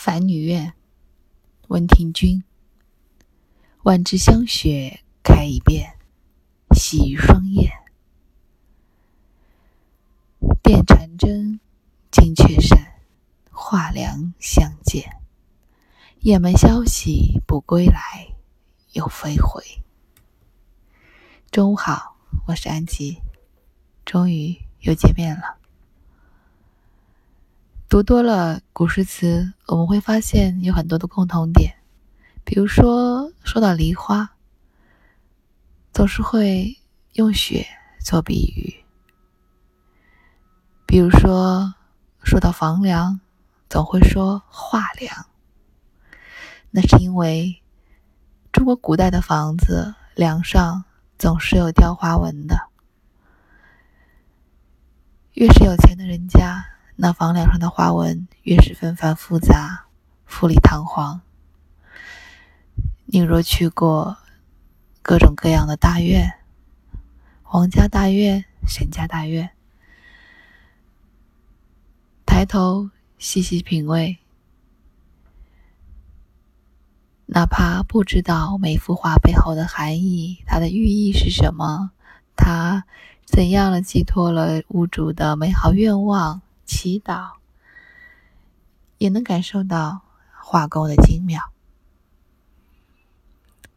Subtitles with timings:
[0.00, 0.74] 凡女怨，
[1.66, 2.44] 温庭筠。
[3.82, 5.98] 万枝香雪开一遍，
[6.70, 7.68] 喜与霜叶。
[10.62, 11.58] 电缠针，
[12.12, 12.78] 金雀扇，
[13.50, 15.20] 画梁相见。
[16.20, 18.36] 雁门消息不归来，
[18.92, 19.64] 又飞回。
[21.50, 23.20] 中午好，我是安吉，
[24.04, 25.57] 终于又见面了。
[27.88, 31.74] 读多了古诗词，我们会发现有很多的共同点。
[32.44, 34.36] 比如说，说到梨花，
[35.90, 36.76] 总是会
[37.14, 37.66] 用雪
[38.04, 38.84] 做比喻；
[40.86, 41.72] 比如说，
[42.22, 43.20] 说到房梁，
[43.70, 45.24] 总会说画梁。
[46.70, 47.62] 那是因为
[48.52, 50.84] 中国古代的房子梁上
[51.18, 52.68] 总是有雕花纹的，
[55.32, 56.66] 越是有钱的人家。
[57.00, 59.86] 那房梁上的花纹越是纷繁复杂、
[60.26, 61.20] 富丽堂皇。
[63.04, 64.16] 你若去过
[65.00, 66.40] 各种各样的大院，
[67.44, 69.50] 皇家大院、沈家大院，
[72.26, 74.18] 抬头细细品味，
[77.26, 81.92] 哪怕不知道每幅画背后的含义，它的寓意是什么，
[82.34, 82.84] 它
[83.24, 86.42] 怎样的寄托了屋主的美好愿望。
[86.78, 87.32] 祈祷，
[88.98, 90.02] 也能感受到
[90.40, 91.50] 画工的精妙。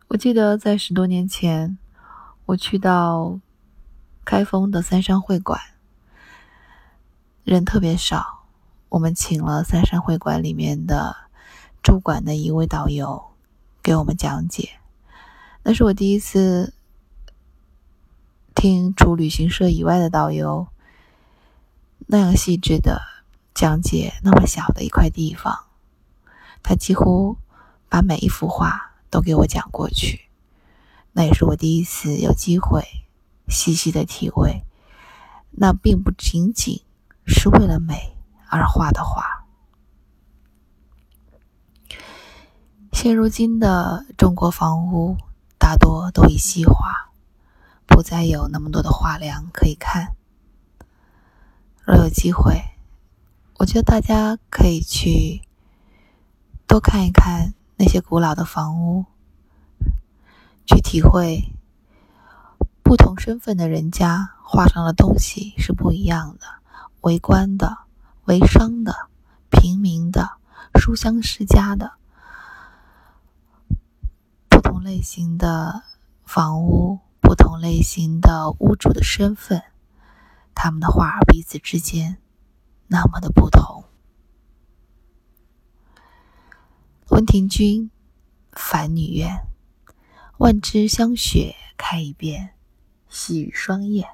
[0.09, 1.79] 我记得在十多年前，
[2.45, 3.39] 我去到
[4.23, 5.59] 开封的三山会馆，
[7.43, 8.43] 人特别少，
[8.89, 11.15] 我们请了三山会馆里面的
[11.81, 13.31] 驻馆的一位导游
[13.81, 14.79] 给我们讲解。
[15.63, 16.75] 那是我第一次
[18.53, 20.67] 听除旅行社以外的导游。
[22.07, 23.01] 那样细致的
[23.53, 25.65] 讲解那么小的一块地方，
[26.61, 27.37] 他几乎
[27.87, 30.29] 把每一幅画都给我讲过去。
[31.13, 32.83] 那也是我第一次有机会
[33.47, 34.63] 细细的体会，
[35.51, 36.81] 那并不仅仅
[37.25, 38.15] 是为了美
[38.49, 39.45] 而画的画。
[42.93, 45.17] 现如今的中国房屋
[45.57, 47.11] 大多都已细化，
[47.85, 50.15] 不再有那么多的画梁可以看。
[51.83, 52.61] 若有机会，
[53.57, 55.41] 我觉得大家可以去
[56.67, 59.05] 多看一看那些古老的房屋，
[60.65, 61.53] 去体会
[62.83, 66.45] 不同身份的人家画上的东西是不一样的。
[67.01, 67.79] 为官的、
[68.25, 69.09] 为商的、
[69.49, 70.37] 平民的、
[70.75, 71.93] 书香世家的，
[74.47, 75.81] 不同类型的
[76.23, 79.63] 房屋，不同类型的屋主的身份。
[80.53, 82.17] 他们的画儿彼此之间
[82.87, 83.83] 那么的不同。
[87.09, 87.89] 温庭筠，
[88.53, 89.45] 凡女怨，
[90.37, 92.55] 万枝香雪开一遍，
[93.09, 94.07] 细雨霜叶。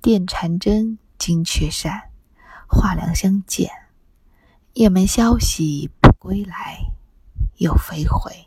[0.00, 2.10] 电缠针，惊雀扇，
[2.68, 3.70] 画梁相见。
[4.74, 6.92] 雁门消息不归来，
[7.56, 8.45] 又飞回。